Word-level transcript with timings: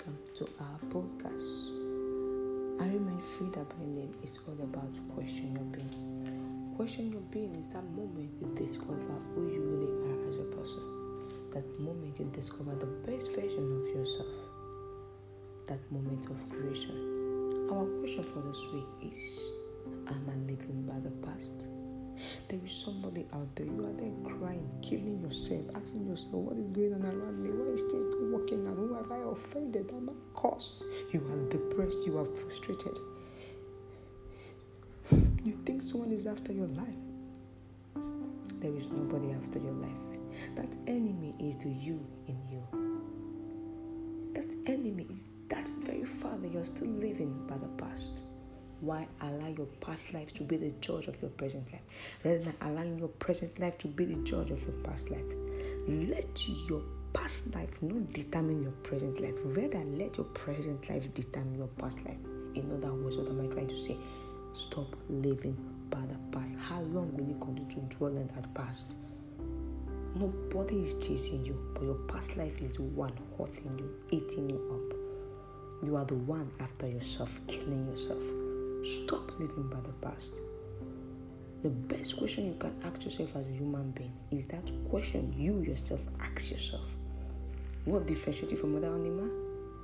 to 0.00 0.48
our 0.60 0.78
podcast. 0.88 1.68
I 2.80 2.86
remain 2.88 3.20
Frida 3.20 3.64
by 3.64 3.84
name. 3.84 4.14
It's 4.22 4.38
all 4.48 4.54
about 4.54 4.88
question 5.14 5.52
your 5.52 5.64
being. 5.64 6.72
Question 6.74 7.12
your 7.12 7.20
being 7.30 7.54
is 7.56 7.68
that 7.68 7.84
moment 7.92 8.30
you 8.40 8.48
discover 8.54 8.96
who 9.34 9.52
you 9.52 9.60
really 9.60 9.92
are 10.08 10.28
as 10.30 10.38
a 10.38 10.48
person. 10.56 10.80
That 11.52 11.68
moment 11.80 12.18
you 12.18 12.24
discover 12.32 12.74
the 12.76 12.86
best 12.86 13.34
version 13.34 13.76
of 13.76 13.94
yourself. 13.94 14.28
That 15.66 15.80
moment 15.92 16.24
of 16.30 16.48
creation. 16.48 17.68
Our 17.70 17.84
question 18.00 18.22
for 18.22 18.40
this 18.40 18.64
week 18.72 19.12
is 19.12 19.52
Am 20.08 20.24
I 20.30 20.36
living 20.50 20.82
by 20.88 21.00
the 21.00 21.12
past? 21.26 21.66
There 22.48 22.60
is 22.64 22.72
somebody 22.72 23.26
out 23.34 23.54
there, 23.54 23.66
you 23.66 23.84
are 23.84 23.92
there 23.92 24.38
crying, 24.38 24.68
killing 24.80 25.20
yourself, 25.20 25.64
asking 25.74 26.06
yourself, 26.06 26.32
What 26.32 26.56
is 26.56 26.70
going 26.70 26.94
on 26.94 27.04
around 27.04 27.42
me? 27.42 27.59
I 29.30 29.32
offended? 29.32 29.90
Am 29.90 30.10
I 30.10 30.40
cursed? 30.40 30.84
You 31.12 31.20
are 31.20 31.48
depressed, 31.50 32.06
you 32.06 32.18
are 32.18 32.24
frustrated. 32.24 32.98
You 35.42 35.52
think 35.64 35.82
someone 35.82 36.12
is 36.12 36.26
after 36.26 36.52
your 36.52 36.66
life. 36.66 36.88
There 38.60 38.74
is 38.74 38.88
nobody 38.88 39.32
after 39.32 39.58
your 39.58 39.72
life. 39.72 39.98
That 40.54 40.68
enemy 40.86 41.34
is 41.40 41.56
the 41.56 41.70
you 41.70 42.06
in 42.28 42.38
you. 42.50 42.62
That 44.34 44.46
enemy 44.70 45.06
is 45.10 45.26
that 45.48 45.68
very 45.80 46.04
father 46.04 46.46
you're 46.46 46.64
still 46.64 46.88
living 46.88 47.46
by 47.46 47.56
the 47.58 47.68
past. 47.82 48.20
Why 48.80 49.06
allow 49.22 49.48
your 49.48 49.66
past 49.80 50.14
life 50.14 50.32
to 50.34 50.42
be 50.42 50.56
the 50.56 50.72
judge 50.80 51.06
of 51.06 51.20
your 51.20 51.30
present 51.32 51.70
life 51.72 51.82
rather 52.24 52.38
than 52.38 52.54
allowing 52.62 52.98
your 52.98 53.08
present 53.08 53.58
life 53.58 53.76
to 53.78 53.88
be 53.88 54.04
the 54.04 54.22
judge 54.24 54.50
of 54.50 54.62
your 54.62 54.76
past 54.82 55.10
life? 55.10 55.24
Let 55.88 56.48
your 56.68 56.82
past 57.12 57.54
life 57.54 57.70
not 57.82 58.12
determine 58.12 58.62
your 58.62 58.72
present 58.72 59.20
life, 59.20 59.34
rather, 59.44 59.84
let 59.84 60.16
your 60.16 60.26
present 60.26 60.88
life 60.90 61.12
determine 61.14 61.58
your 61.58 61.68
past 61.68 61.98
life. 62.04 62.18
In 62.54 62.70
other 62.72 62.92
words, 62.92 63.16
what 63.16 63.28
am 63.28 63.40
I 63.40 63.52
trying 63.52 63.68
to 63.68 63.82
say? 63.82 63.96
Stop 64.54 64.96
living 65.08 65.56
by 65.90 66.00
the 66.00 66.36
past. 66.36 66.56
How 66.58 66.80
long 66.80 67.16
will 67.16 67.26
you 67.26 67.38
continue 67.40 67.70
to 67.70 67.96
dwell 67.96 68.16
in 68.16 68.26
that 68.34 68.52
past? 68.54 68.92
Nobody 70.14 70.80
is 70.80 70.94
chasing 70.94 71.44
you, 71.44 71.56
but 71.74 71.84
your 71.84 71.94
past 72.08 72.36
life 72.36 72.60
is 72.60 72.76
the 72.76 72.82
one 72.82 73.12
hurting 73.38 73.78
you, 73.78 73.90
eating 74.10 74.50
you 74.50 74.56
up. 74.72 75.86
You 75.86 75.96
are 75.96 76.04
the 76.04 76.14
one 76.14 76.50
after 76.60 76.88
yourself, 76.88 77.40
killing 77.46 77.86
yourself. 77.88 78.22
Stop 79.04 79.38
living 79.38 79.68
by 79.70 79.80
the 79.80 79.92
past. 80.06 80.34
The 81.62 81.70
best 81.70 82.16
question 82.16 82.46
you 82.46 82.54
can 82.58 82.74
ask 82.84 83.04
yourself 83.04 83.36
as 83.36 83.46
a 83.46 83.50
human 83.50 83.90
being 83.92 84.12
is 84.30 84.46
that 84.46 84.70
question 84.88 85.32
you 85.36 85.60
yourself 85.60 86.00
ask 86.20 86.50
yourself. 86.50 86.82
What 87.84 88.06
differentiates 88.06 88.52
you 88.52 88.58
from 88.58 88.76
other 88.76 88.88
animal 88.88 89.30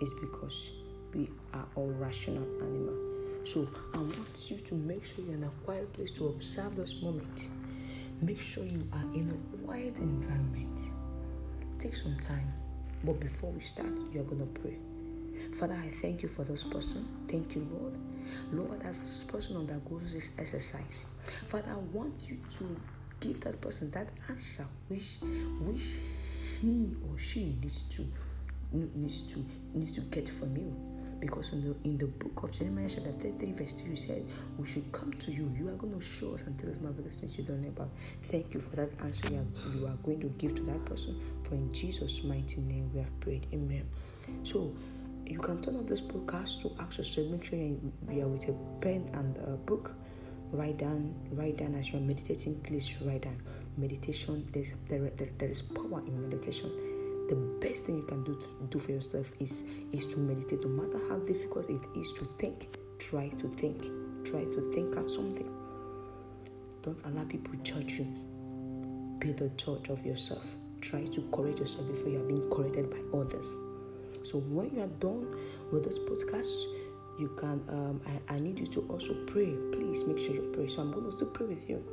is 0.00 0.12
because 0.20 0.70
we 1.14 1.28
are 1.52 1.66
all 1.74 1.90
rational 1.98 2.44
animal. 2.62 2.96
So 3.44 3.68
I 3.92 3.98
want 3.98 4.50
you 4.50 4.56
to 4.56 4.74
make 4.74 5.04
sure 5.04 5.24
you're 5.24 5.34
in 5.34 5.44
a 5.44 5.50
quiet 5.64 5.92
place 5.92 6.12
to 6.12 6.28
observe 6.28 6.76
this 6.76 7.02
moment. 7.02 7.48
Make 8.22 8.40
sure 8.40 8.64
you 8.64 8.86
are 8.92 9.14
in 9.14 9.30
a 9.30 9.64
quiet 9.64 9.98
environment. 9.98 10.80
Take 11.78 11.96
some 11.96 12.16
time. 12.18 12.52
But 13.04 13.20
before 13.20 13.50
we 13.50 13.60
start, 13.60 13.92
you're 14.12 14.24
gonna 14.24 14.46
pray. 14.46 14.78
Father, 15.52 15.74
I 15.74 15.88
thank 15.88 16.22
you 16.22 16.28
for 16.28 16.44
this 16.44 16.62
person. 16.62 17.04
Thank 17.28 17.56
you, 17.56 17.66
Lord. 17.72 17.94
Lord, 18.52 18.82
as 18.86 19.00
this 19.00 19.24
person 19.24 19.56
undergoes 19.56 20.14
this 20.14 20.38
exercise, 20.38 21.06
Father, 21.46 21.72
I 21.72 21.78
want 21.92 22.28
you 22.28 22.38
to 22.58 22.76
give 23.20 23.40
that 23.42 23.60
person 23.60 23.90
that 23.90 24.08
answer 24.28 24.64
which 24.88 25.18
which 25.60 25.98
he 26.62 26.94
or 27.10 27.18
she 27.18 27.56
needs 27.60 27.82
to 27.96 28.02
needs 28.72 29.22
to 29.32 29.44
needs 29.74 29.92
to 29.92 30.00
get 30.02 30.28
from 30.28 30.56
you. 30.56 30.74
Because 31.20 31.52
in 31.52 31.62
the 31.62 31.76
in 31.84 31.98
the 31.98 32.06
book 32.06 32.42
of 32.44 32.52
Jeremiah 32.52 32.88
chapter 32.88 33.10
33, 33.10 33.52
verse 33.52 33.74
2, 33.74 33.90
you 33.90 33.96
said, 33.96 34.24
We 34.58 34.66
should 34.66 34.90
come 34.90 35.12
to 35.12 35.30
you. 35.32 35.52
You 35.56 35.68
are 35.68 35.76
going 35.76 35.94
to 35.94 36.00
show 36.00 36.34
us 36.34 36.46
and 36.46 36.58
tell 36.58 36.70
us 36.70 36.80
marvelous 36.80 37.20
things 37.20 37.38
you 37.38 37.44
don't 37.44 37.62
know 37.62 37.68
about. 37.68 37.90
Thank 38.24 38.54
you 38.54 38.60
for 38.60 38.74
that 38.76 38.90
answer 39.02 39.28
you 39.32 39.38
are, 39.38 39.76
you 39.76 39.86
are 39.86 39.96
going 40.02 40.20
to 40.20 40.28
give 40.38 40.54
to 40.56 40.62
that 40.62 40.84
person. 40.84 41.20
For 41.44 41.54
in 41.54 41.72
Jesus' 41.72 42.24
mighty 42.24 42.60
name 42.60 42.90
we 42.92 43.00
have 43.00 43.20
prayed. 43.20 43.46
Amen. 43.52 43.88
So 44.42 44.74
you 45.26 45.38
can 45.38 45.60
turn 45.62 45.76
off 45.76 45.86
this 45.86 46.00
podcast 46.00 46.62
to 46.62 46.96
yourself, 46.96 47.28
make 47.28 47.44
sure 47.44 47.58
you 47.58 47.92
are 48.20 48.28
with 48.28 48.48
a 48.48 48.54
pen 48.80 49.08
and 49.14 49.36
a 49.46 49.56
book. 49.56 49.94
Write 50.52 50.76
down, 50.76 51.14
write 51.30 51.56
down 51.56 51.74
as 51.74 51.90
you're 51.92 52.02
meditating, 52.02 52.60
please 52.60 52.94
write 53.00 53.22
down. 53.22 53.40
Meditation, 53.78 54.46
there's, 54.52 54.74
there, 54.86 55.10
there, 55.16 55.30
there 55.38 55.48
is 55.48 55.62
power 55.62 56.00
in 56.06 56.28
meditation. 56.28 56.70
The 57.30 57.36
best 57.66 57.86
thing 57.86 57.96
you 57.96 58.02
can 58.02 58.22
do 58.22 58.34
to, 58.34 58.46
do 58.68 58.78
for 58.78 58.90
yourself 58.90 59.32
is, 59.40 59.64
is 59.92 60.04
to 60.08 60.18
meditate. 60.18 60.62
No 60.62 60.68
matter 60.68 61.00
how 61.08 61.16
difficult 61.20 61.70
it 61.70 61.80
is 61.96 62.12
to 62.18 62.28
think, 62.38 62.76
try 62.98 63.28
to 63.28 63.48
think. 63.48 63.86
Try 64.24 64.44
to 64.44 64.70
think 64.74 64.94
out 64.98 65.08
something. 65.10 65.50
Don't 66.82 67.00
allow 67.06 67.24
people 67.24 67.54
to 67.54 67.60
judge 67.62 67.92
you. 67.92 68.04
Be 69.20 69.32
the 69.32 69.48
judge 69.56 69.88
of 69.88 70.04
yourself. 70.04 70.44
Try 70.82 71.06
to 71.06 71.22
correct 71.32 71.60
yourself 71.60 71.88
before 71.88 72.10
you 72.10 72.20
are 72.20 72.28
being 72.28 72.50
corrected 72.50 72.90
by 72.90 73.18
others. 73.18 73.54
So 74.22 74.38
when 74.38 74.74
you 74.74 74.82
are 74.82 74.94
done 75.00 75.34
with 75.72 75.84
this 75.84 75.98
podcast, 75.98 76.66
you 77.18 77.28
can. 77.38 77.62
Um, 77.68 78.00
I, 78.28 78.34
I 78.34 78.38
need 78.38 78.58
you 78.58 78.66
to 78.66 78.80
also 78.88 79.14
pray. 79.26 79.54
Please 79.72 80.04
make 80.04 80.18
sure 80.18 80.34
you 80.34 80.50
pray. 80.52 80.68
So 80.68 80.80
I'm 80.80 80.90
going 80.92 81.06
to 81.06 81.12
still 81.12 81.28
pray 81.28 81.46
with 81.46 81.68
you. 81.68 81.84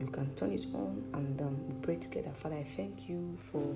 You 0.00 0.06
can 0.06 0.32
turn 0.36 0.52
it 0.52 0.66
on 0.74 1.04
and 1.14 1.40
um, 1.40 1.66
we 1.66 1.74
pray 1.82 1.96
together. 1.96 2.30
Father, 2.30 2.56
I 2.56 2.62
thank 2.62 3.08
you 3.08 3.36
for 3.40 3.74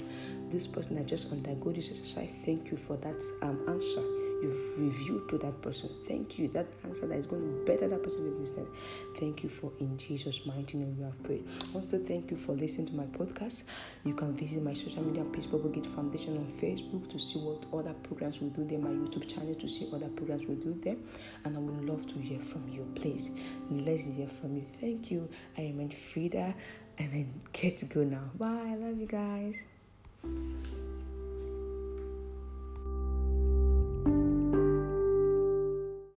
this 0.51 0.69
person 0.69 0.95
that 0.97 1.07
just 1.07 1.33
undergo 1.33 1.73
this 1.73 1.91
exercise. 1.91 2.43
Thank 2.45 2.71
you 2.71 2.77
for 2.77 2.97
that 2.99 3.21
um, 3.43 3.61
answer 3.69 4.22
you've 4.43 4.79
revealed 4.79 5.29
to 5.29 5.39
that 5.39 5.61
person. 5.63 5.89
Thank 6.07 6.39
you. 6.39 6.49
That 6.49 6.67
answer 6.85 7.07
that 7.07 7.17
is 7.17 7.27
going 7.27 7.43
to 7.43 7.65
better 7.65 7.89
that 7.89 8.03
person's 8.03 8.35
existence. 8.35 8.69
Thank 9.17 9.43
you 9.43 9.49
for 9.49 9.73
in 9.81 9.97
Jesus' 9.97 10.45
mighty 10.45 10.79
name 10.79 10.97
we 10.99 11.05
have 11.05 11.23
prayed. 11.23 11.47
Also, 11.75 11.99
thank 11.99 12.31
you 12.31 12.37
for 12.37 12.53
listening 12.53 12.89
to 12.89 12.95
my 12.95 13.05
podcast. 13.05 13.65
You 14.05 14.15
can 14.15 14.35
visit 14.35 14.63
my 14.63 14.75
social 14.75 15.03
media 15.03 15.25
page, 15.25 15.51
Bubble 15.51 15.71
Gate 15.71 15.87
Foundation 15.87 16.37
on 16.37 16.47
Facebook 16.61 17.09
to 17.11 17.19
see 17.19 17.39
what 17.39 17.65
other 17.73 17.95
programs 17.95 18.41
we 18.41 18.49
do 18.49 18.65
there, 18.65 18.79
my 18.79 18.91
YouTube 18.91 19.29
channel 19.33 19.55
to 19.55 19.69
see 19.69 19.89
other 19.93 20.09
programs 20.09 20.47
we 20.47 20.57
do 20.57 20.79
there. 20.83 20.97
And 21.45 21.57
I 21.57 21.61
would 21.61 21.89
love 21.89 22.07
to 22.09 22.19
hear 22.19 22.41
from 22.41 22.69
you. 22.69 22.87
Please, 22.95 23.31
let's 23.71 24.05
hear 24.05 24.29
from 24.29 24.57
you. 24.57 24.67
Thank 24.81 25.11
you. 25.11 25.29
I 25.57 25.63
remain 25.63 25.91
Frida 25.91 26.55
and 26.99 27.13
I 27.13 27.27
get 27.53 27.79
to 27.79 27.87
go 27.87 28.05
now. 28.05 28.31
Bye. 28.35 28.73
I 28.73 28.75
love 28.77 28.99
you 28.99 29.07
guys. 29.07 29.65